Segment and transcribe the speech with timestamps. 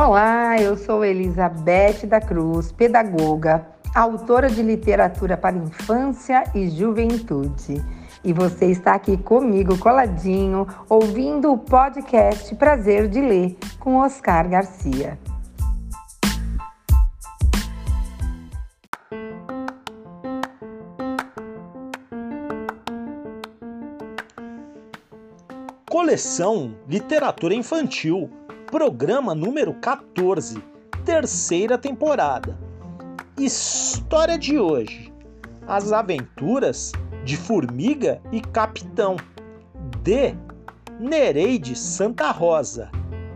[0.00, 7.84] Olá, eu sou Elizabeth da Cruz, pedagoga, autora de literatura para infância e juventude.
[8.22, 15.18] E você está aqui comigo, coladinho, ouvindo o podcast Prazer de Ler, com Oscar Garcia.
[25.90, 28.30] Coleção Literatura Infantil
[28.70, 30.62] programa número 14,
[31.04, 32.58] terceira temporada.
[33.38, 35.12] História de hoje:
[35.66, 36.92] As Aventuras
[37.24, 39.16] de Formiga e Capitão,
[40.02, 40.34] de
[41.00, 42.90] Nereide Santa Rosa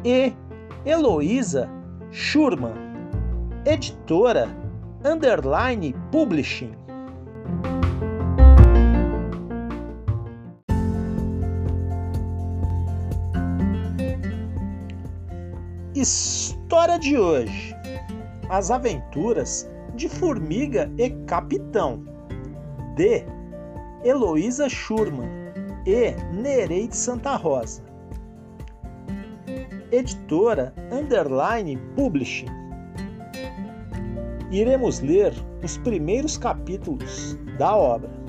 [0.04, 0.34] e
[0.84, 1.68] Heloísa
[2.10, 2.74] Schurman,
[3.64, 4.48] editora
[5.02, 6.81] Underline Publishing.
[16.02, 17.76] História de hoje:
[18.48, 22.04] As Aventuras de Formiga e Capitão,
[22.96, 23.24] de
[24.02, 25.28] Heloísa Schurman
[25.86, 27.84] e Nereide Santa Rosa.
[29.92, 32.48] Editora Underline Publishing.
[34.50, 35.32] Iremos ler
[35.62, 38.21] os primeiros capítulos da obra.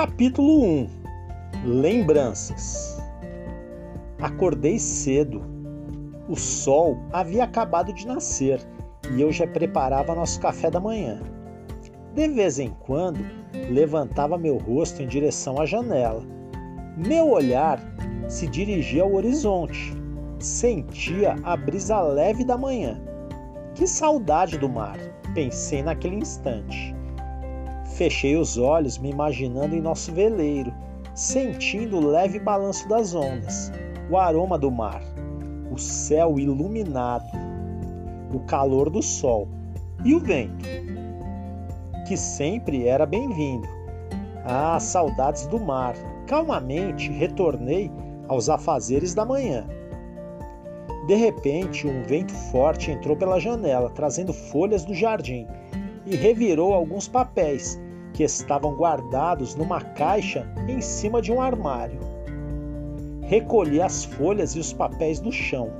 [0.00, 0.88] Capítulo 1
[1.66, 2.98] Lembranças
[4.18, 5.42] Acordei cedo.
[6.26, 8.66] O sol havia acabado de nascer
[9.14, 11.20] e eu já preparava nosso café da manhã.
[12.14, 13.20] De vez em quando,
[13.70, 16.22] levantava meu rosto em direção à janela.
[16.96, 17.78] Meu olhar
[18.26, 19.94] se dirigia ao horizonte.
[20.38, 22.98] Sentia a brisa leve da manhã.
[23.74, 24.96] Que saudade do mar,
[25.34, 26.98] pensei naquele instante.
[28.00, 30.72] Fechei os olhos, me imaginando em nosso veleiro,
[31.14, 33.70] sentindo o leve balanço das ondas,
[34.10, 35.02] o aroma do mar,
[35.70, 37.28] o céu iluminado,
[38.32, 39.46] o calor do sol
[40.02, 40.64] e o vento,
[42.08, 43.68] que sempre era bem-vindo.
[44.46, 45.94] Ah, saudades do mar!
[46.26, 47.92] Calmamente retornei
[48.28, 49.68] aos afazeres da manhã.
[51.06, 55.46] De repente, um vento forte entrou pela janela, trazendo folhas do jardim,
[56.06, 57.78] e revirou alguns papéis
[58.20, 61.98] que estavam guardados numa caixa em cima de um armário.
[63.22, 65.70] Recolhi as folhas e os papéis do chão.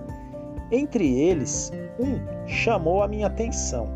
[0.72, 2.18] Entre eles, um
[2.48, 3.92] chamou a minha atenção.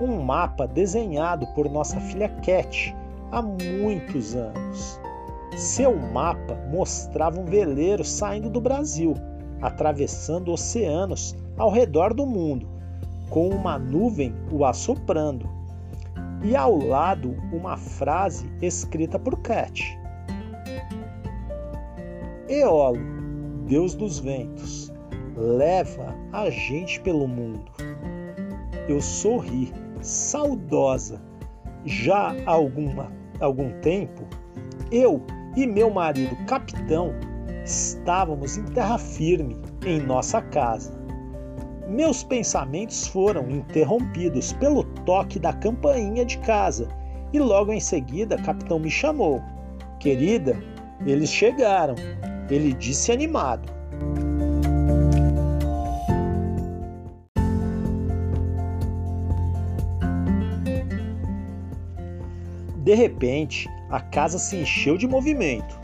[0.00, 2.96] Um mapa desenhado por nossa filha Cat
[3.30, 4.98] há muitos anos.
[5.54, 9.12] Seu mapa mostrava um veleiro saindo do Brasil,
[9.60, 12.66] atravessando oceanos ao redor do mundo,
[13.28, 15.46] com uma nuvem o assoprando
[16.42, 19.98] e ao lado uma frase escrita por Cat.
[22.48, 22.98] Eolo,
[23.66, 24.92] Deus dos ventos,
[25.36, 27.70] leva a gente pelo mundo.
[28.88, 31.20] Eu sorri, saudosa.
[31.84, 33.10] Já há alguma,
[33.40, 34.22] algum tempo,
[34.90, 35.22] eu
[35.56, 37.12] e meu marido, capitão,
[37.64, 41.01] estávamos em terra firme em nossa casa
[41.88, 46.88] meus pensamentos foram interrompidos pelo toque da campainha de casa
[47.32, 49.42] e logo em seguida o capitão me chamou.
[49.98, 50.56] Querida,
[51.06, 51.94] eles chegaram,
[52.50, 53.72] ele disse animado.
[62.82, 65.80] De repente, a casa se encheu de movimento.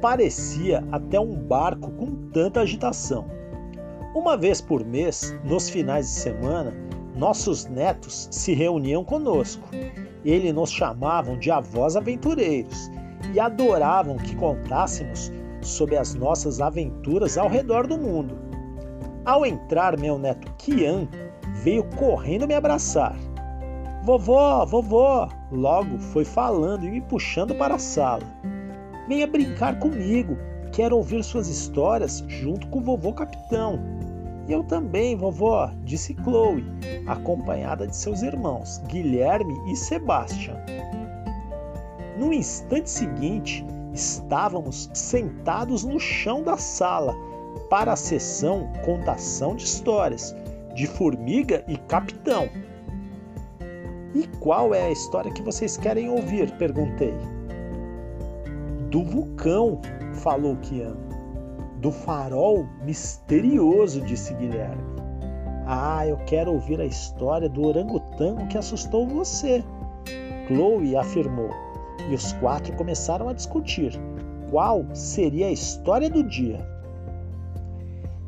[0.00, 3.39] Parecia até um barco com tanta agitação.
[4.14, 6.74] Uma vez por mês, nos finais de semana,
[7.16, 9.68] nossos netos se reuniam conosco.
[10.24, 12.90] Eles nos chamavam de avós aventureiros
[13.32, 15.30] e adoravam que contássemos
[15.62, 18.36] sobre as nossas aventuras ao redor do mundo.
[19.24, 21.06] Ao entrar, meu neto Kian
[21.62, 23.16] veio correndo me abraçar.
[24.02, 25.28] Vovó, vovó!
[25.52, 28.24] Logo foi falando e me puxando para a sala.
[29.06, 30.36] Venha brincar comigo,
[30.72, 33.78] quero ouvir suas histórias junto com o vovô capitão.
[34.48, 36.64] Eu também, vovó, disse Chloe,
[37.06, 40.56] acompanhada de seus irmãos, Guilherme e Sebastian.
[42.18, 43.64] No instante seguinte,
[43.94, 47.14] estávamos sentados no chão da sala
[47.68, 50.34] para a sessão Contação de Histórias
[50.74, 52.48] de Formiga e Capitão.
[54.14, 56.50] E qual é a história que vocês querem ouvir?
[56.52, 57.14] perguntei.
[58.90, 59.80] Do vulcão,
[60.20, 60.96] falou Kian.
[61.80, 64.82] Do farol misterioso, disse Guilherme.
[65.66, 69.64] Ah, eu quero ouvir a história do orangotango que assustou você,
[70.46, 71.50] Chloe afirmou.
[72.10, 73.92] E os quatro começaram a discutir
[74.50, 76.66] qual seria a história do dia.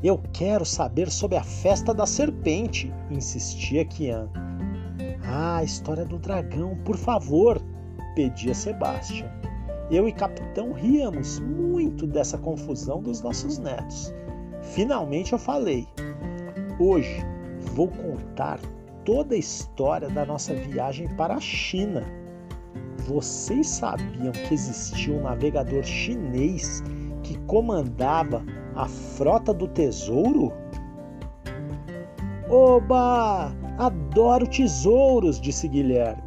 [0.02, 4.28] Eu quero saber sobre a festa da serpente, insistia Kian.
[5.24, 7.60] Ah, a história do dragão, por favor,
[8.14, 9.41] pedia Sebastian.
[9.90, 14.12] Eu e Capitão ríamos muito dessa confusão dos nossos netos.
[14.62, 15.86] Finalmente eu falei.
[16.78, 17.24] Hoje
[17.74, 18.58] vou contar
[19.04, 22.02] toda a história da nossa viagem para a China.
[23.06, 26.82] Vocês sabiam que existia um navegador chinês
[27.22, 28.42] que comandava
[28.74, 30.52] a frota do tesouro?
[32.48, 33.52] Oba!
[33.78, 36.22] Adoro tesouros, disse Guilherme.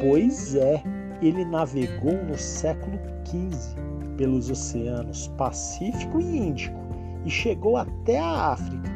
[0.00, 0.82] Pois é,
[1.20, 3.76] ele navegou no século XV
[4.16, 6.78] pelos oceanos Pacífico e Índico
[7.24, 8.90] e chegou até a África.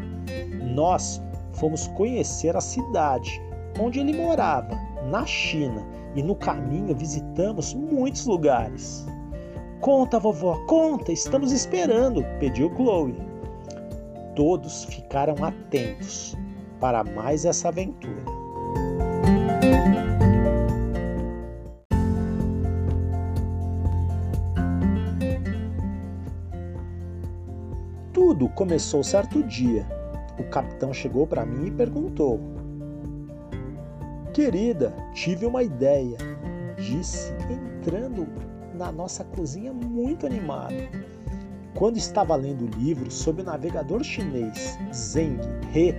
[0.74, 1.22] Nós
[1.52, 3.40] fomos conhecer a cidade
[3.80, 4.76] onde ele morava,
[5.08, 9.06] na China, e no caminho visitamos muitos lugares.
[9.80, 13.16] Conta, vovó, conta, estamos esperando, pediu Chloe.
[14.36, 16.36] Todos ficaram atentos
[16.78, 18.31] para mais essa aventura.
[28.42, 29.86] Tudo começou certo dia.
[30.36, 32.40] O capitão chegou para mim e perguntou:
[34.34, 36.16] Querida, tive uma ideia,
[36.76, 38.26] disse, entrando
[38.74, 40.74] na nossa cozinha muito animado.
[41.76, 45.38] Quando estava lendo o livro sobre o navegador chinês Zheng
[45.72, 45.94] He,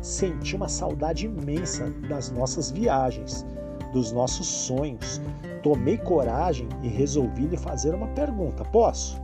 [0.00, 3.44] senti uma saudade imensa das nossas viagens,
[3.92, 5.20] dos nossos sonhos.
[5.62, 8.64] Tomei coragem e resolvi lhe fazer uma pergunta.
[8.64, 9.20] Posso?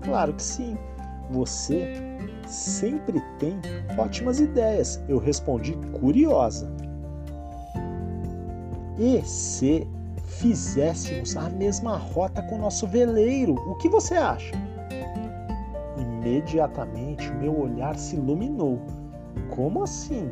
[0.00, 0.78] Claro que sim.
[1.30, 1.94] Você
[2.46, 3.60] sempre tem
[3.98, 6.70] ótimas ideias, eu respondi curiosa.
[8.98, 9.86] E se
[10.24, 14.54] fizéssemos a mesma rota com nosso veleiro, o que você acha?
[15.96, 18.80] Imediatamente meu olhar se iluminou.
[19.54, 20.30] Como assim?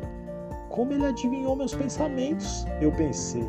[0.69, 2.65] Como ele adivinhou meus pensamentos?
[2.81, 3.47] Eu pensei.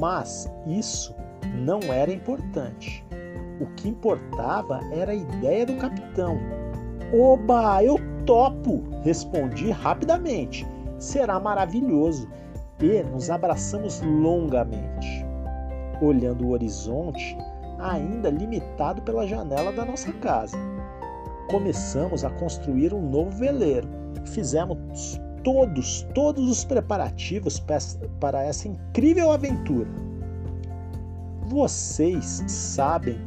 [0.00, 1.14] Mas isso
[1.54, 3.04] não era importante.
[3.60, 6.38] O que importava era a ideia do capitão.
[7.12, 8.82] Oba, eu topo!
[9.02, 10.66] Respondi rapidamente.
[10.98, 12.28] Será maravilhoso.
[12.80, 15.26] E nos abraçamos longamente
[16.00, 17.36] olhando o horizonte,
[17.78, 20.56] ainda limitado pela janela da nossa casa.
[21.50, 23.88] Começamos a construir um novo veleiro.
[24.26, 27.62] Fizemos todos, todos os preparativos
[28.20, 29.88] para essa incrível aventura.
[31.46, 33.18] Vocês sabem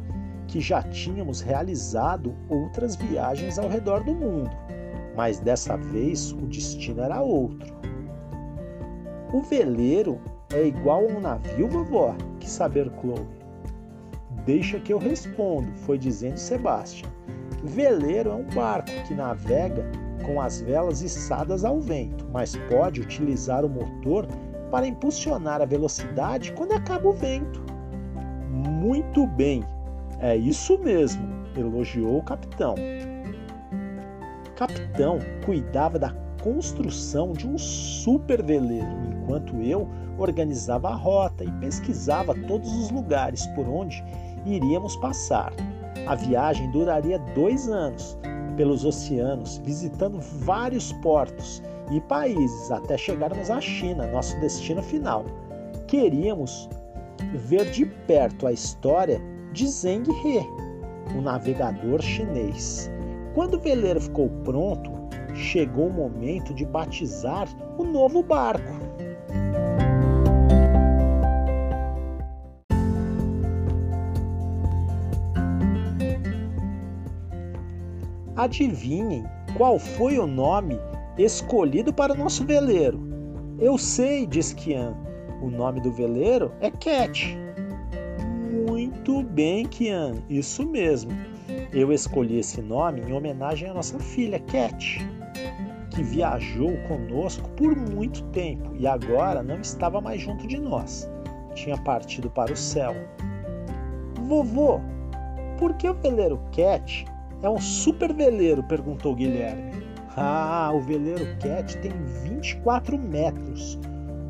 [0.50, 4.50] que já tínhamos realizado outras viagens ao redor do mundo,
[5.16, 7.72] mas dessa vez o destino era outro.
[9.32, 10.20] O veleiro
[10.52, 12.16] é igual a um navio, vovó?
[12.40, 13.24] Que saber, Chloe.
[14.44, 17.08] Deixa que eu respondo, foi dizendo Sebastian.
[17.62, 19.88] Veleiro é um barco que navega
[20.26, 24.26] com as velas içadas ao vento, mas pode utilizar o motor
[24.68, 27.62] para impulsionar a velocidade quando acaba o vento.
[28.50, 29.64] Muito bem,
[30.20, 32.74] é isso mesmo, elogiou o capitão.
[34.54, 36.12] Capitão cuidava da
[36.42, 43.46] construção de um super veleiro, enquanto eu organizava a rota e pesquisava todos os lugares
[43.48, 44.04] por onde
[44.44, 45.52] iríamos passar.
[46.06, 48.18] A viagem duraria dois anos
[48.56, 55.24] pelos oceanos, visitando vários portos e países até chegarmos à China, nosso destino final.
[55.86, 56.68] Queríamos
[57.34, 59.20] ver de perto a história
[59.52, 60.46] de Zheng He,
[61.16, 62.90] o navegador chinês.
[63.34, 64.90] Quando o veleiro ficou pronto,
[65.34, 68.80] chegou o momento de batizar o novo barco.
[78.36, 79.24] Adivinhem
[79.56, 80.78] qual foi o nome
[81.18, 82.98] escolhido para o nosso veleiro?
[83.58, 84.96] Eu sei, diz Kian.
[85.42, 87.36] O nome do veleiro é Cat.
[89.42, 91.12] Bem, Kian, isso mesmo.
[91.72, 94.98] Eu escolhi esse nome em homenagem à nossa filha, Cat,
[95.88, 101.10] que viajou conosco por muito tempo e agora não estava mais junto de nós.
[101.54, 102.94] Tinha partido para o céu.
[104.26, 104.78] Vovô,
[105.58, 107.06] por que o veleiro Cat
[107.42, 108.62] é um super veleiro?
[108.64, 109.72] perguntou Guilherme.
[110.18, 111.92] Ah, o veleiro Cat tem
[112.24, 113.78] 24 metros,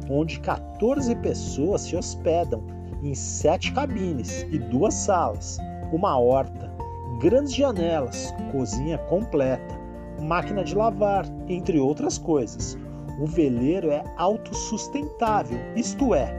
[0.08, 2.62] onde 14 pessoas se hospedam
[3.02, 5.58] em sete cabines e duas salas,
[5.92, 6.70] uma horta
[7.20, 9.78] grandes janelas, cozinha completa,
[10.22, 12.78] máquina de lavar, entre outras coisas.
[13.20, 16.34] O veleiro é autossustentável, isto é,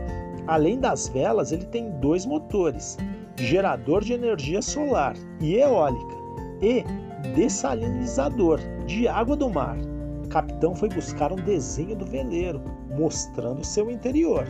[0.47, 2.97] além das velas, ele tem dois motores:
[3.37, 6.15] gerador de energia solar e eólica
[6.61, 6.83] e
[7.35, 9.77] dessalinizador de água do mar.
[10.29, 14.47] Capitão foi buscar um desenho do veleiro, mostrando seu interior.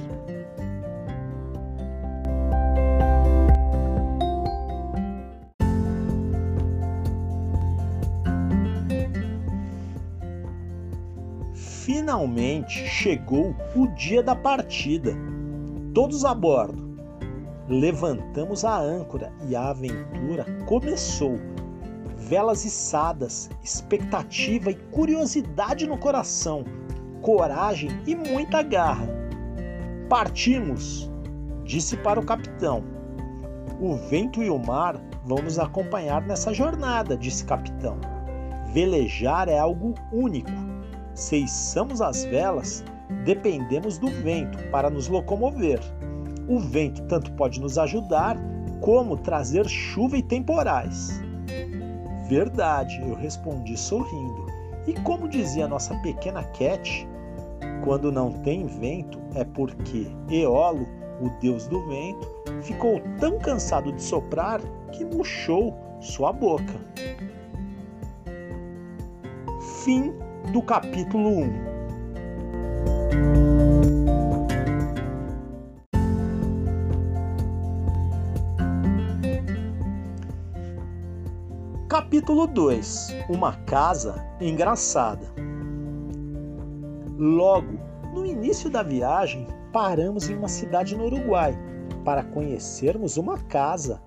[12.12, 15.14] Finalmente chegou o dia da partida.
[15.94, 17.00] Todos a bordo.
[17.70, 21.40] Levantamos a âncora e a aventura começou.
[22.18, 26.66] Velas içadas, expectativa e curiosidade no coração,
[27.22, 29.08] coragem e muita garra.
[30.10, 31.10] Partimos,
[31.64, 32.84] disse para o capitão.
[33.80, 37.98] O vento e o mar vão nos acompanhar nessa jornada, disse capitão.
[38.74, 40.71] Velejar é algo único
[41.14, 42.84] se içamos as velas,
[43.26, 45.80] dependemos do vento para nos locomover.
[46.48, 48.38] O vento tanto pode nos ajudar
[48.80, 51.22] como trazer chuva e temporais.
[52.28, 54.48] Verdade, eu respondi sorrindo.
[54.88, 57.08] E como dizia nossa pequena Cat,
[57.84, 60.88] quando não tem vento é porque Eolo,
[61.22, 62.28] o deus do vento,
[62.62, 64.60] ficou tão cansado de soprar
[64.92, 66.80] que murchou sua boca.
[69.84, 70.14] Fim
[70.50, 71.72] do capítulo 1.
[81.88, 85.26] Capítulo 2 Uma casa engraçada.
[87.18, 87.80] Logo,
[88.14, 91.58] no início da viagem, paramos em uma cidade no Uruguai
[92.04, 94.02] para conhecermos uma casa.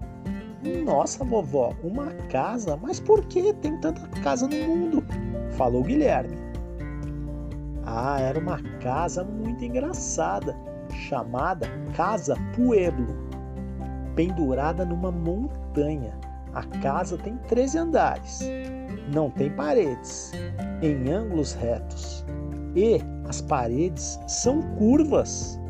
[0.85, 2.76] Nossa, vovó, uma casa?
[2.76, 5.05] Mas por que tem tanta casa no mundo?
[5.54, 6.37] Falou Guilherme.
[7.87, 10.56] Ah, era uma casa muito engraçada,
[10.90, 13.14] chamada Casa Pueblo,
[14.14, 16.18] pendurada numa montanha.
[16.54, 18.40] A casa tem 13 andares,
[19.12, 20.32] não tem paredes,
[20.80, 22.25] em ângulos retos,
[22.76, 25.61] e as paredes são curvas.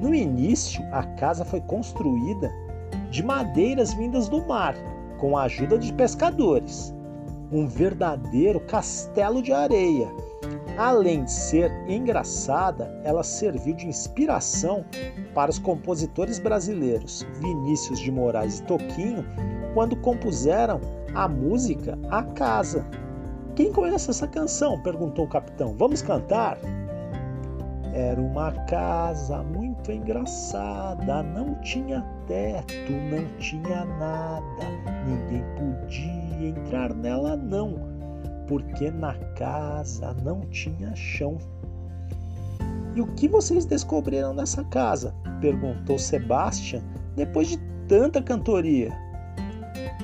[0.00, 2.50] No início, a casa foi construída
[3.10, 4.74] de madeiras vindas do mar,
[5.18, 6.93] com a ajuda de pescadores
[7.50, 10.08] um verdadeiro castelo de areia.
[10.76, 14.84] Além de ser engraçada, ela serviu de inspiração
[15.32, 19.24] para os compositores brasileiros Vinícius de Moraes e Toquinho
[19.72, 20.80] quando compuseram
[21.14, 22.84] a música A Casa.
[23.54, 24.80] Quem conhece essa canção?
[24.82, 25.74] perguntou o capitão.
[25.78, 26.58] Vamos cantar?
[27.92, 34.64] Era uma casa muito engraçada, não tinha teto, não tinha nada,
[35.06, 37.74] ninguém podia entrar nela, não,
[38.46, 41.38] porque na casa não tinha chão.
[42.94, 45.14] E o que vocês descobriram nessa casa?
[45.40, 46.82] perguntou Sebastian
[47.16, 48.90] depois de tanta cantoria.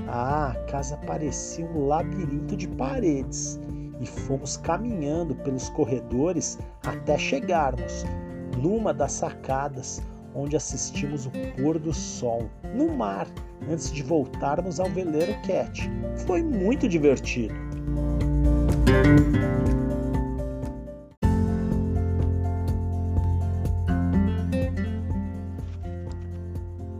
[0.09, 3.61] Ah, a casa parecia um labirinto de paredes
[4.01, 8.05] e fomos caminhando pelos corredores até chegarmos
[8.61, 10.03] numa das sacadas
[10.35, 13.27] onde assistimos o pôr do sol no mar
[13.71, 15.91] antes de voltarmos ao veleiro Cat.
[16.27, 17.55] Foi muito divertido.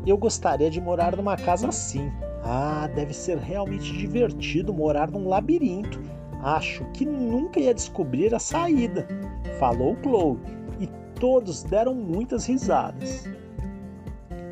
[0.07, 2.11] Eu gostaria de morar numa casa assim.
[2.43, 6.01] Ah, deve ser realmente divertido morar num labirinto
[6.43, 9.07] Acho que nunca ia descobrir a saída,
[9.59, 10.39] falou Chloe,
[11.21, 13.29] todos deram muitas risadas.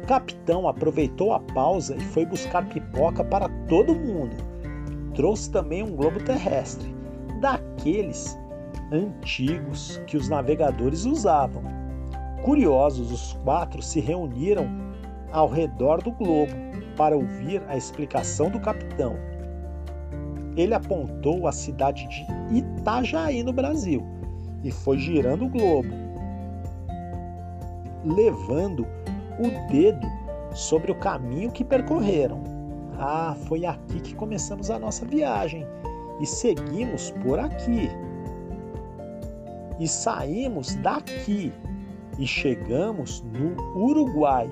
[0.07, 4.37] Capitão aproveitou a pausa e foi buscar pipoca para todo mundo.
[5.15, 6.95] trouxe também um globo terrestre,
[7.41, 8.39] daqueles
[8.93, 11.63] antigos que os navegadores usavam.
[12.45, 14.69] Curiosos, os quatro se reuniram
[15.33, 16.53] ao redor do globo
[16.97, 19.17] para ouvir a explicação do capitão.
[20.57, 24.07] Ele apontou a cidade de Itajaí, no Brasil,
[24.63, 25.89] e foi girando o globo,
[28.05, 28.87] levando
[29.39, 30.07] o dedo
[30.53, 32.43] sobre o caminho que percorreram.
[32.99, 35.67] Ah, foi aqui que começamos a nossa viagem
[36.21, 37.89] e seguimos por aqui.
[39.79, 41.53] E saímos daqui
[42.19, 44.51] e chegamos no Uruguai,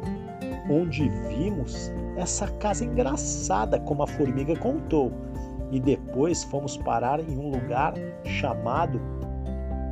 [0.71, 5.11] onde vimos essa casa engraçada, como a formiga contou.
[5.73, 9.01] E depois fomos parar em um lugar chamado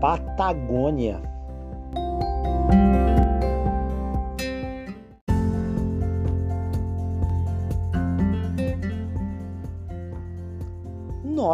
[0.00, 1.20] Patagônia.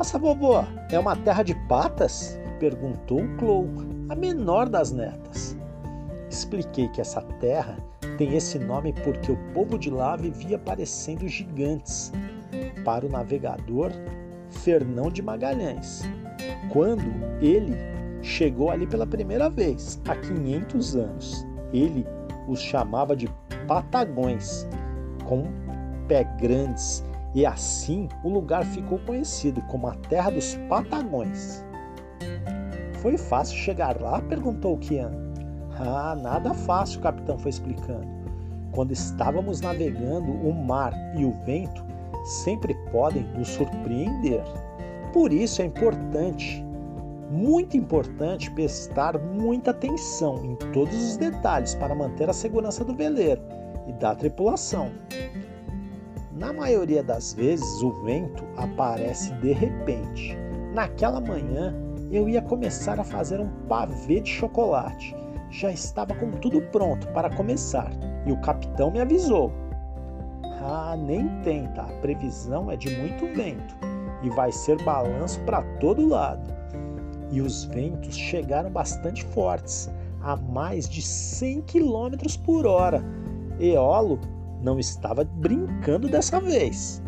[0.00, 2.40] Nossa, vovó, é uma terra de patas?
[2.58, 3.68] perguntou Chloe,
[4.08, 5.54] a menor das netas.
[6.30, 7.76] Expliquei que essa terra
[8.16, 12.14] tem esse nome porque o povo de lá vivia parecendo gigantes.
[12.82, 13.92] Para o navegador
[14.48, 16.00] Fernão de Magalhães,
[16.72, 17.04] quando
[17.42, 17.76] ele
[18.22, 22.06] chegou ali pela primeira vez, há 500 anos, ele
[22.48, 23.28] os chamava de
[23.68, 24.66] patagões,
[25.26, 25.44] com
[26.08, 31.64] pé grandes, e assim o lugar ficou conhecido como a Terra dos Patagões.
[33.00, 34.20] Foi fácil chegar lá?
[34.20, 35.12] perguntou Kian.
[35.78, 38.06] Ah, nada fácil, o capitão foi explicando.
[38.72, 41.84] Quando estávamos navegando, o mar e o vento
[42.44, 44.42] sempre podem nos surpreender.
[45.12, 46.64] Por isso é importante,
[47.30, 53.42] muito importante, prestar muita atenção em todos os detalhes para manter a segurança do veleiro
[53.88, 54.90] e da tripulação.
[56.40, 60.34] Na maioria das vezes, o vento aparece de repente.
[60.72, 61.74] Naquela manhã,
[62.10, 65.14] eu ia começar a fazer um pavê de chocolate.
[65.50, 67.92] Já estava com tudo pronto para começar
[68.24, 69.52] e o capitão me avisou.
[70.62, 73.76] Ah, nem tenta, a previsão é de muito vento
[74.22, 76.50] e vai ser balanço para todo lado.
[77.30, 79.90] E os ventos chegaram bastante fortes,
[80.22, 83.04] a mais de 100 km por hora.
[83.58, 84.18] Eolo
[84.62, 87.02] não estava brincando dessa vez.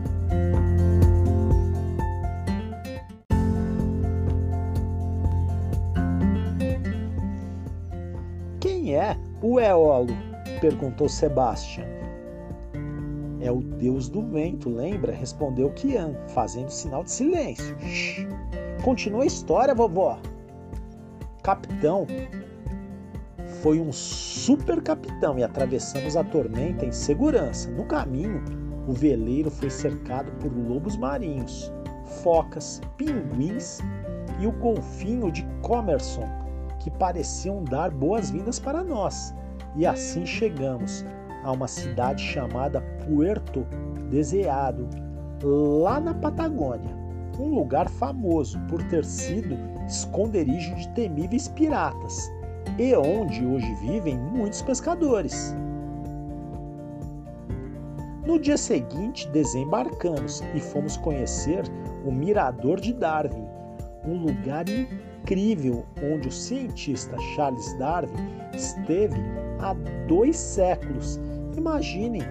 [8.60, 10.16] Quem é o Eolo?
[10.60, 11.84] perguntou Sebastian.
[13.40, 15.12] É o deus do vento, lembra?
[15.12, 17.76] Respondeu Kian, fazendo sinal de silêncio.
[17.80, 18.26] Shhh.
[18.84, 20.18] Continua a história, vovó.
[21.42, 22.06] Capitão
[23.62, 27.70] foi um super capitão e atravessamos a tormenta em segurança.
[27.70, 28.42] No caminho,
[28.88, 31.72] o veleiro foi cercado por lobos marinhos,
[32.24, 33.78] focas, pinguins
[34.40, 36.28] e o golfinho de Comerson,
[36.80, 39.32] que pareciam dar boas-vindas para nós.
[39.76, 41.04] E assim chegamos
[41.44, 43.64] a uma cidade chamada Puerto
[44.10, 44.88] Deseado,
[45.80, 46.96] lá na Patagônia,
[47.38, 52.28] um lugar famoso por ter sido esconderijo de temíveis piratas
[52.78, 55.54] e onde hoje vivem muitos pescadores.
[58.26, 61.64] No dia seguinte, desembarcamos e fomos conhecer
[62.04, 63.46] o Mirador de Darwin,
[64.06, 68.14] um lugar incrível onde o cientista Charles Darwin
[68.54, 69.20] esteve
[69.60, 69.74] há
[70.06, 71.20] dois séculos.
[71.56, 72.22] Imaginem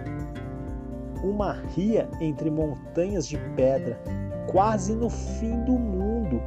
[1.23, 4.01] uma ria entre montanhas de pedra,
[4.47, 6.41] quase no fim do mundo.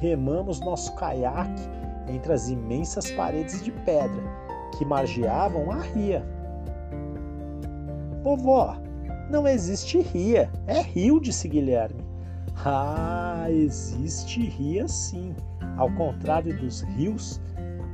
[0.00, 1.62] Remamos nosso caiaque
[2.08, 4.22] entre as imensas paredes de pedra
[4.76, 6.24] que margeavam a ria.
[8.22, 8.76] Vovó,
[9.30, 12.04] não existe ria, é rio, disse Guilherme.
[12.64, 15.34] Ah, existe ria sim.
[15.76, 17.40] Ao contrário dos rios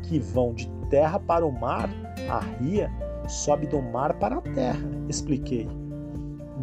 [0.03, 1.89] que vão de terra para o mar,
[2.29, 2.91] a ria
[3.27, 5.69] sobe do mar para a terra, expliquei.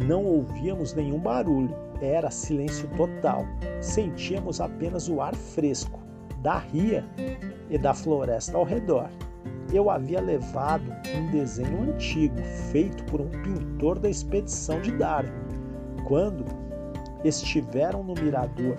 [0.06, 3.44] Não ouvíamos nenhum barulho, era silêncio total.
[3.80, 6.07] Sentíamos apenas o ar fresco
[6.42, 7.04] da ria
[7.70, 9.08] e da floresta ao redor.
[9.72, 15.30] Eu havia levado um desenho antigo feito por um pintor da expedição de Darwin
[16.06, 16.44] quando
[17.22, 18.76] estiveram no mirador,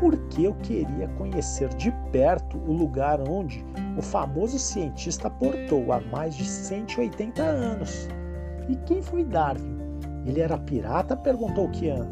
[0.00, 3.64] porque eu queria conhecer de perto o lugar onde
[3.96, 8.08] o famoso cientista portou há mais de 180 anos.
[8.68, 9.78] E quem foi Darwin?
[10.26, 11.16] Ele era pirata?
[11.16, 12.08] perguntou Kian.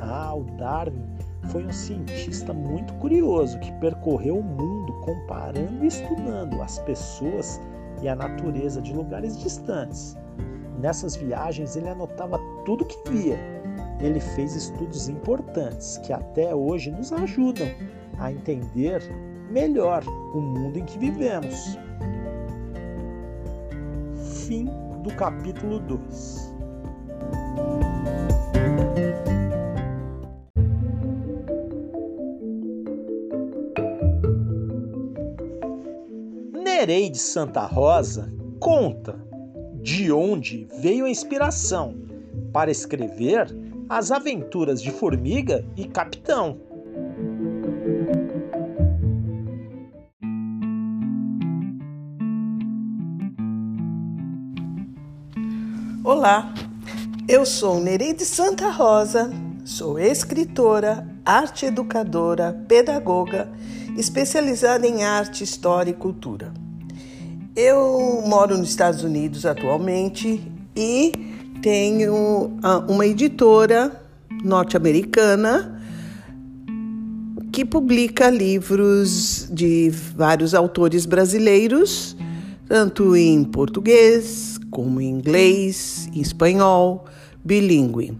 [0.00, 1.08] Ah, o Darwin
[1.50, 7.60] foi um cientista muito curioso que percorreu o mundo comparando e estudando as pessoas
[8.02, 10.16] e a natureza de lugares distantes.
[10.78, 13.38] Nessas viagens ele anotava tudo que via
[14.00, 17.66] ele fez estudos importantes que até hoje nos ajudam
[18.18, 19.02] a entender
[19.50, 20.02] melhor
[20.34, 21.78] o mundo em que vivemos.
[24.46, 24.66] Fim
[25.02, 26.47] do capítulo 2.
[36.88, 39.14] Nereide Santa Rosa conta
[39.82, 41.94] de onde veio a inspiração
[42.50, 43.54] para escrever
[43.90, 46.58] As Aventuras de Formiga e Capitão.
[56.02, 56.54] Olá,
[57.28, 59.30] eu sou Nereide Santa Rosa,
[59.62, 63.46] sou escritora, arte educadora, pedagoga,
[63.94, 66.50] especializada em arte, história e cultura.
[67.60, 70.40] Eu moro nos Estados Unidos atualmente
[70.76, 71.10] e
[71.60, 74.00] tenho ah, uma editora
[74.44, 75.82] norte-americana
[77.50, 82.16] que publica livros de vários autores brasileiros,
[82.68, 87.06] tanto em português como em inglês, em espanhol,
[87.44, 88.16] bilíngue.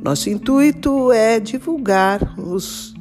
[0.00, 2.94] Nosso intuito é divulgar os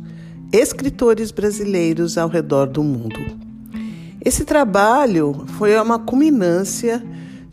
[0.52, 3.45] escritores brasileiros ao redor do mundo.
[4.26, 7.00] Esse trabalho foi uma culminância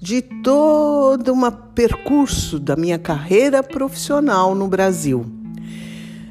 [0.00, 5.26] de todo um percurso da minha carreira profissional no Brasil.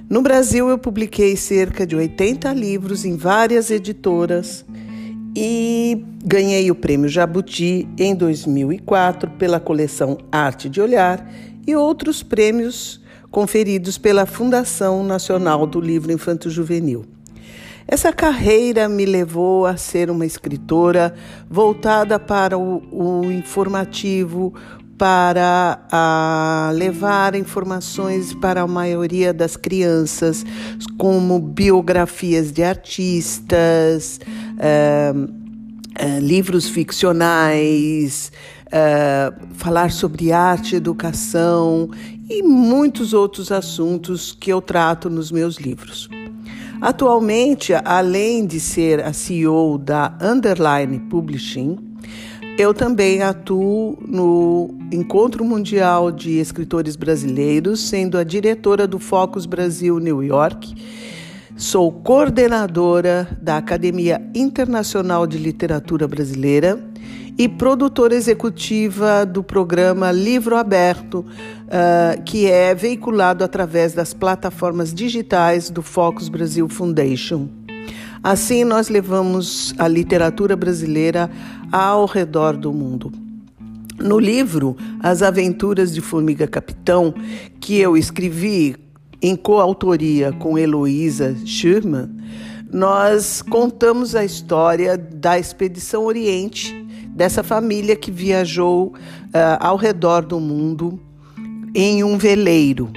[0.10, 4.66] No Brasil, eu publiquei cerca de 80 livros em várias editoras
[5.38, 11.32] e ganhei o Prêmio Jabuti em 2004 pela coleção Arte de Olhar
[11.68, 13.00] e outros prêmios
[13.30, 17.06] conferidos pela Fundação Nacional do Livro Infanto Juvenil.
[17.88, 21.14] Essa carreira me levou a ser uma escritora
[21.50, 24.54] voltada para o, o informativo,
[25.02, 30.46] para a levar informações para a maioria das crianças,
[30.96, 34.20] como biografias de artistas,
[34.60, 35.12] é,
[35.96, 38.32] é, livros ficcionais,
[38.72, 41.90] é, falar sobre arte, educação
[42.30, 46.08] e muitos outros assuntos que eu trato nos meus livros.
[46.82, 51.78] Atualmente, além de ser a CEO da Underline Publishing,
[52.58, 60.00] eu também atuo no Encontro Mundial de Escritores Brasileiros, sendo a diretora do Focus Brasil
[60.00, 60.74] New York.
[61.56, 66.91] Sou coordenadora da Academia Internacional de Literatura Brasileira
[67.42, 75.68] e produtora executiva do programa Livro Aberto, uh, que é veiculado através das plataformas digitais
[75.72, 77.50] do Focus Brasil Foundation.
[78.22, 81.32] Assim, nós levamos a literatura brasileira
[81.72, 83.12] ao redor do mundo.
[83.98, 87.12] No livro As Aventuras de Formiga Capitão,
[87.60, 88.76] que eu escrevi
[89.20, 92.08] em coautoria com Heloísa Schurman,
[92.72, 96.74] nós contamos a história da Expedição Oriente
[97.10, 98.94] dessa família que viajou uh,
[99.60, 100.98] ao redor do mundo
[101.76, 102.90] em um veleiro,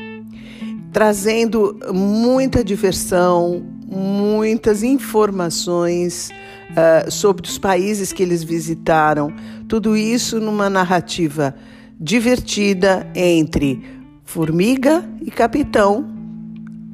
[0.92, 6.30] trazendo muita diversão, muitas informações
[6.70, 9.32] uh, sobre os países que eles visitaram.
[9.66, 11.52] Tudo isso numa narrativa
[11.98, 13.82] divertida entre
[14.22, 16.08] Formiga e Capitão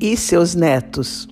[0.00, 1.28] e seus netos.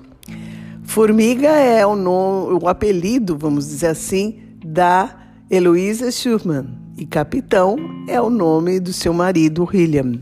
[0.88, 5.14] Formiga é o, nome, o apelido, vamos dizer assim, da
[5.50, 7.76] Heloísa Schurman e Capitão
[8.08, 10.14] é o nome do seu marido, William.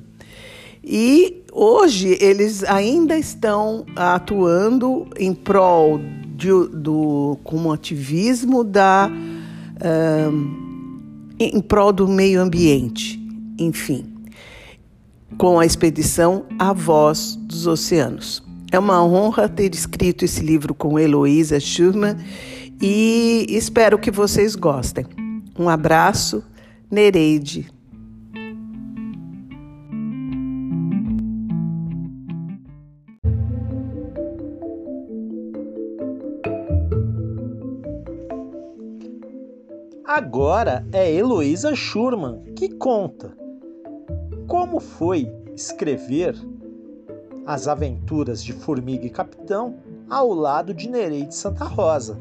[0.83, 6.00] E hoje eles ainda estão atuando em prol
[6.35, 9.09] de, do como ativismo da
[11.38, 13.20] em prol do meio ambiente,
[13.57, 14.05] enfim,
[15.38, 18.46] com a expedição A Voz dos Oceanos.
[18.72, 22.16] É uma honra ter escrito esse livro com Heloísa Schurman
[22.81, 25.07] e espero que vocês gostem.
[25.59, 26.42] Um abraço,
[26.90, 27.70] Nereide.
[40.05, 43.37] Agora é Heloísa Schurman que conta
[44.46, 46.35] como foi escrever
[47.47, 49.79] as aventuras de Formiga e Capitão
[50.11, 52.19] ao lado de Nereide Santa Rosa.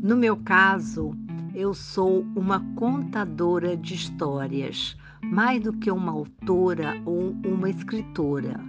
[0.00, 1.12] No meu caso,
[1.54, 8.60] eu sou uma contadora de histórias, mais do que uma autora ou uma escritora.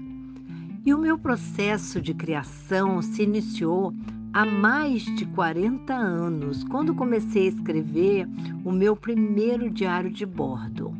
[0.86, 3.94] E o meu processo de criação se iniciou
[4.34, 8.28] há mais de 40 anos, quando comecei a escrever
[8.66, 10.92] o meu primeiro diário de bordo.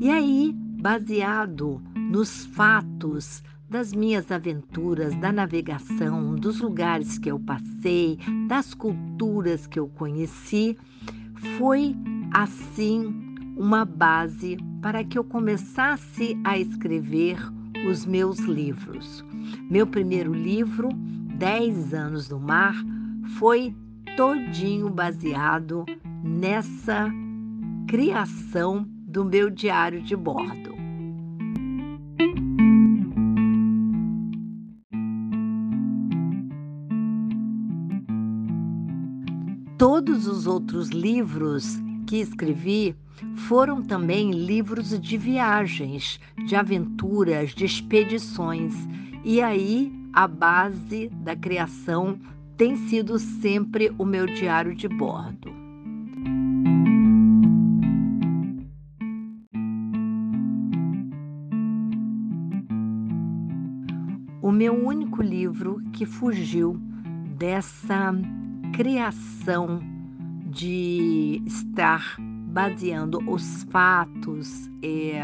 [0.00, 8.18] E aí, baseado nos fatos das minhas aventuras, da navegação, dos lugares que eu passei,
[8.46, 10.78] das culturas que eu conheci,
[11.58, 11.94] foi
[12.32, 13.14] assim
[13.56, 17.36] uma base para que eu começasse a escrever
[17.90, 19.24] os meus livros.
[19.68, 20.88] Meu primeiro livro,
[21.38, 22.74] Dez Anos no Mar,
[23.38, 23.72] foi
[24.16, 25.84] todinho baseado
[26.24, 27.08] nessa
[27.86, 30.74] criação do meu diário de bordo.
[39.78, 41.76] Todos os outros livros
[42.08, 42.96] que escrevi
[43.46, 48.74] foram também livros de viagens, de aventuras, de expedições.
[49.24, 52.18] E aí a base da criação
[52.56, 55.52] tem sido sempre o meu diário de bordo.
[64.42, 66.80] O meu único livro que fugiu
[67.36, 68.12] dessa
[68.74, 69.80] criação
[70.50, 72.16] de estar
[72.58, 75.22] baseando os fatos é,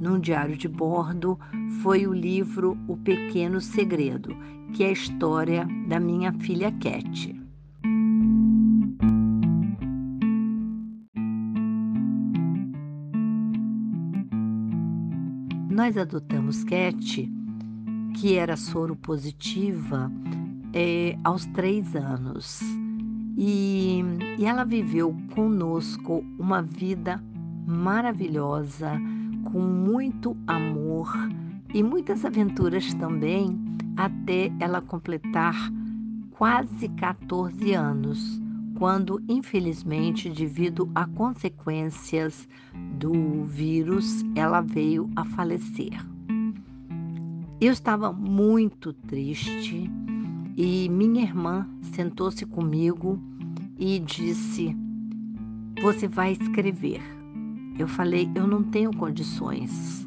[0.00, 1.38] num diário de bordo
[1.82, 4.34] foi o livro O Pequeno Segredo,
[4.72, 7.38] que é a história da minha filha Cat.
[15.68, 17.30] Nós adotamos Cat,
[18.18, 20.10] que era soro positiva,
[20.72, 22.79] é, aos três anos.
[23.36, 24.02] E,
[24.38, 27.22] e ela viveu conosco uma vida
[27.66, 29.00] maravilhosa,
[29.52, 31.10] com muito amor
[31.72, 33.58] e muitas aventuras também,
[33.96, 35.54] até ela completar
[36.32, 38.40] quase 14 anos,
[38.76, 42.48] quando, infelizmente, devido a consequências
[42.98, 46.02] do vírus, ela veio a falecer.
[47.60, 49.90] Eu estava muito triste
[50.56, 53.18] e minha irmã sentou-se comigo
[53.78, 54.76] e disse:
[55.80, 57.00] Você vai escrever.
[57.78, 60.06] Eu falei: Eu não tenho condições.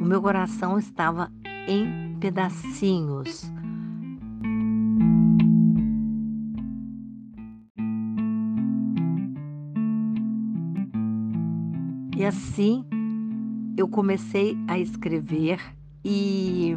[0.00, 1.30] O meu coração estava
[1.66, 3.50] em pedacinhos.
[12.16, 12.84] E assim
[13.76, 15.60] eu comecei a escrever
[16.02, 16.74] e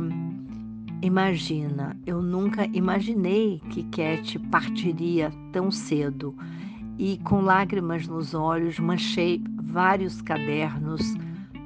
[1.01, 6.35] Imagina, eu nunca imaginei que Cat partiria tão cedo
[6.97, 11.01] e com lágrimas nos olhos manchei vários cadernos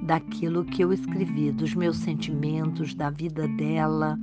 [0.03, 4.19] daquilo que eu escrevi, dos meus sentimentos, da vida dela,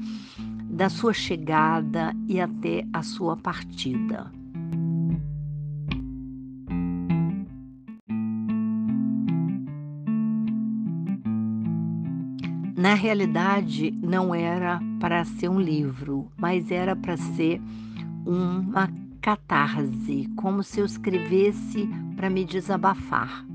[0.71, 4.31] da sua chegada e até a sua partida.
[12.91, 17.63] Na realidade, não era para ser um livro, mas era para ser
[18.27, 23.47] uma catarse, como se eu escrevesse para me desabafar.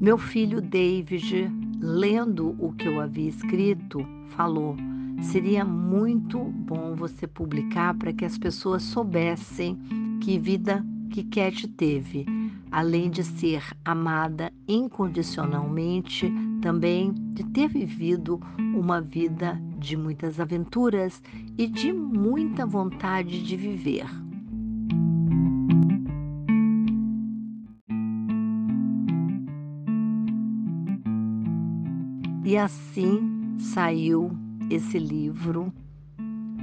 [0.00, 4.76] Meu filho David, lendo o que eu havia escrito, falou:
[5.22, 9.78] seria muito bom você publicar para que as pessoas soubessem
[10.20, 12.26] que vida que Cat teve,
[12.72, 16.28] além de ser amada incondicionalmente
[16.60, 21.22] também de ter vivido uma vida de muitas aventuras
[21.56, 24.06] e de muita vontade de viver.
[32.44, 34.30] E assim saiu
[34.70, 35.72] esse livro,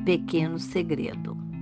[0.05, 1.52] Pequeno Segredo.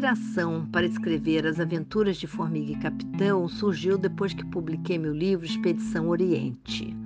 [0.00, 5.44] Inspiração para escrever As Aventuras de Formiga e Capitão surgiu depois que publiquei meu livro
[5.44, 6.96] Expedição Oriente.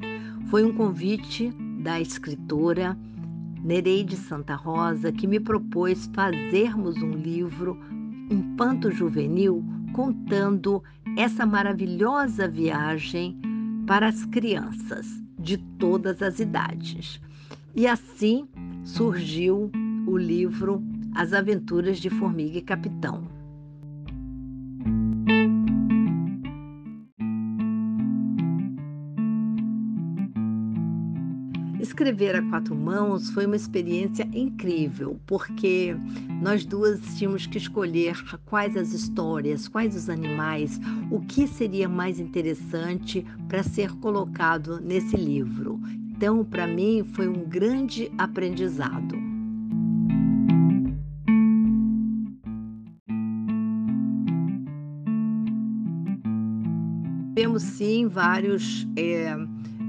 [0.48, 1.50] Foi um convite
[1.82, 2.96] da escritora
[3.64, 7.76] Nereide Santa Rosa que me propôs fazermos um livro
[8.30, 10.80] infanto juvenil contando
[11.16, 13.36] essa maravilhosa viagem
[13.88, 15.04] para as crianças
[15.36, 17.20] de todas as idades.
[17.74, 18.46] E assim
[18.84, 19.68] surgiu
[20.06, 20.80] o livro
[21.14, 23.22] as Aventuras de Formiga e Capitão.
[31.80, 35.94] Escrever a quatro mãos foi uma experiência incrível, porque
[36.42, 42.18] nós duas tínhamos que escolher quais as histórias, quais os animais, o que seria mais
[42.18, 45.80] interessante para ser colocado nesse livro.
[46.16, 49.23] Então, para mim, foi um grande aprendizado.
[57.54, 59.36] Temos sim vários é,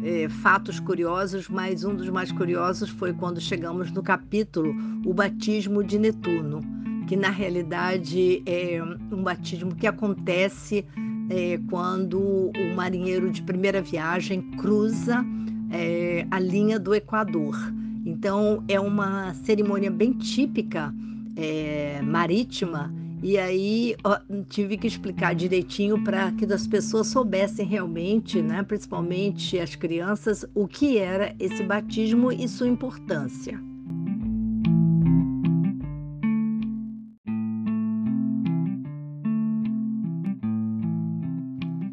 [0.04, 4.72] é, fatos curiosos, mas um dos mais curiosos foi quando chegamos no capítulo
[5.04, 6.60] O Batismo de Netuno,
[7.08, 8.80] que na realidade é
[9.12, 10.86] um batismo que acontece
[11.28, 15.26] é, quando o marinheiro de primeira viagem cruza
[15.72, 17.58] é, a linha do Equador.
[18.06, 20.94] Então é uma cerimônia bem típica
[21.36, 22.94] é, marítima
[23.26, 29.58] e aí ó, tive que explicar direitinho para que as pessoas soubessem realmente, né, principalmente
[29.58, 33.60] as crianças, o que era esse batismo e sua importância.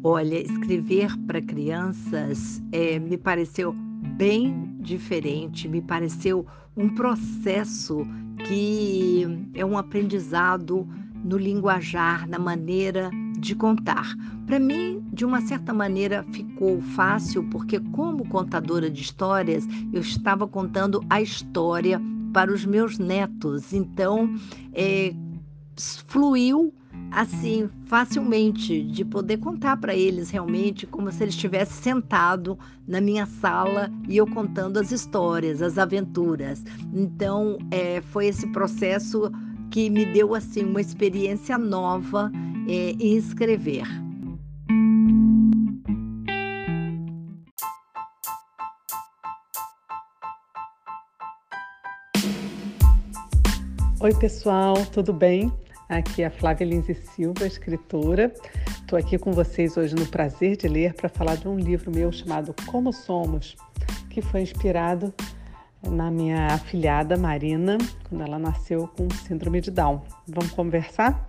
[0.03, 3.73] Olha, escrever para crianças é, me pareceu
[4.17, 6.45] bem diferente, me pareceu
[6.77, 8.05] um processo
[8.45, 10.87] que é um aprendizado
[11.23, 13.09] no linguajar, na maneira
[13.39, 14.15] de contar.
[14.45, 20.47] Para mim, de uma certa maneira, ficou fácil, porque, como contadora de histórias, eu estava
[20.47, 22.01] contando a história
[22.33, 23.73] para os meus netos.
[23.73, 24.33] Então,
[24.73, 25.13] é,
[26.07, 26.73] fluiu
[27.11, 32.57] assim facilmente de poder contar para eles realmente como se eles estivessem sentado
[32.87, 36.63] na minha sala e eu contando as histórias, as aventuras.
[36.93, 39.31] Então é, foi esse processo
[39.73, 42.31] que me deu assim uma experiência nova
[42.69, 43.87] é, em escrever.
[53.99, 55.51] Oi, pessoal, tudo bem?
[55.89, 58.31] Aqui é a Flávia Linze Silva, escritora.
[58.79, 62.11] Estou aqui com vocês hoje no Prazer de Ler para falar de um livro meu
[62.11, 63.55] chamado Como Somos,
[64.11, 65.11] que foi inspirado
[65.89, 67.77] na minha afilhada Marina,
[68.09, 70.01] quando ela nasceu com síndrome de Down.
[70.27, 71.27] Vamos conversar?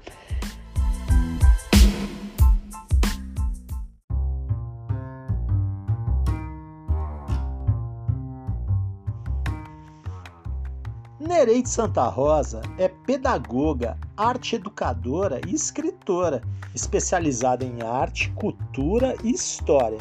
[11.21, 16.43] Nereide Santa Rosa é pedagoga, arte educadora e escritora,
[16.75, 19.99] especializada em arte, cultura e história.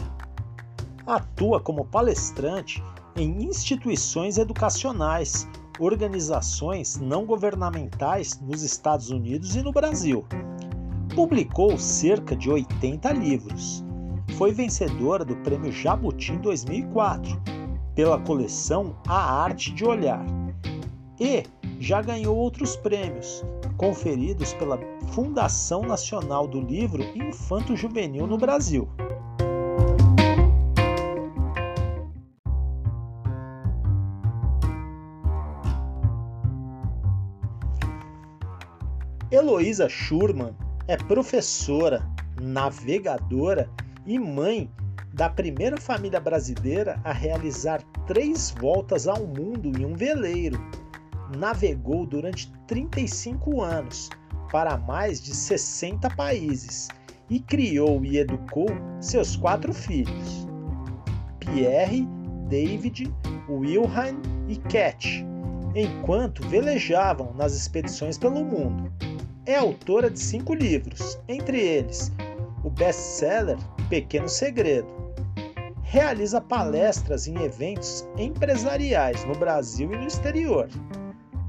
[1.07, 2.83] Atua como palestrante
[3.15, 5.47] em instituições educacionais,
[5.79, 10.25] organizações não governamentais nos Estados Unidos e no Brasil.
[11.15, 13.83] Publicou cerca de 80 livros.
[14.37, 17.39] Foi vencedora do Prêmio Jabuti em 2004
[17.93, 20.25] pela coleção A Arte de Olhar
[21.19, 21.43] e
[21.79, 23.43] já ganhou outros prêmios
[23.77, 24.79] conferidos pela
[25.13, 28.87] Fundação Nacional do Livro Infanto Juvenil no Brasil.
[39.43, 40.55] Heloísa Schurman
[40.87, 42.09] é professora,
[42.41, 43.69] navegadora
[44.05, 44.71] e mãe
[45.13, 50.57] da primeira família brasileira a realizar três voltas ao mundo em um veleiro.
[51.37, 54.09] Navegou durante 35 anos
[54.49, 56.87] para mais de 60 países
[57.29, 58.69] e criou e educou
[59.01, 60.47] seus quatro filhos:
[61.41, 62.07] Pierre,
[62.47, 63.13] David,
[63.49, 65.25] Wilhelm e Cat,
[65.75, 69.12] enquanto velejavam nas expedições pelo mundo.
[69.45, 72.11] É autora de cinco livros, entre eles
[72.63, 73.57] o best-seller
[73.89, 74.87] Pequeno Segredo.
[75.81, 80.69] Realiza palestras em eventos empresariais no Brasil e no exterior.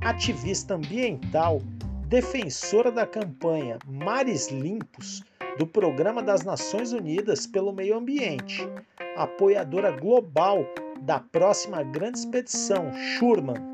[0.00, 1.62] Ativista ambiental,
[2.09, 5.22] defensora da campanha Mares Limpos
[5.57, 8.68] do Programa das Nações Unidas pelo Meio Ambiente,
[9.16, 10.66] apoiadora global
[11.02, 13.72] da próxima grande expedição Schurman,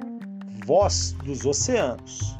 [0.66, 2.39] Voz dos Oceanos.